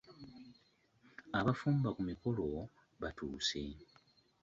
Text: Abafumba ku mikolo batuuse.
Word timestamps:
Abafumba 1.39 1.89
ku 1.95 2.01
mikolo 2.09 2.43
batuuse. 3.01 3.61